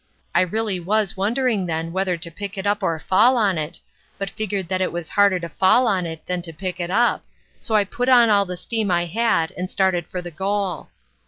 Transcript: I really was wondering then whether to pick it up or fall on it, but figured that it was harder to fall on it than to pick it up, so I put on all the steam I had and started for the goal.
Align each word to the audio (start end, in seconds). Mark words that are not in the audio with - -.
I 0.33 0.41
really 0.41 0.79
was 0.79 1.15
wondering 1.15 1.67
then 1.67 1.91
whether 1.93 2.17
to 2.17 2.31
pick 2.31 2.57
it 2.57 2.65
up 2.65 2.81
or 2.81 2.97
fall 2.97 3.37
on 3.37 3.59
it, 3.59 3.79
but 4.17 4.31
figured 4.31 4.67
that 4.69 4.81
it 4.81 4.91
was 4.91 5.09
harder 5.09 5.37
to 5.39 5.47
fall 5.47 5.85
on 5.85 6.07
it 6.07 6.25
than 6.25 6.41
to 6.41 6.53
pick 6.53 6.79
it 6.79 6.89
up, 6.89 7.23
so 7.59 7.75
I 7.75 7.83
put 7.83 8.09
on 8.09 8.27
all 8.31 8.45
the 8.45 8.57
steam 8.57 8.89
I 8.89 9.05
had 9.05 9.51
and 9.51 9.69
started 9.69 10.07
for 10.07 10.19
the 10.23 10.31
goal. 10.31 10.87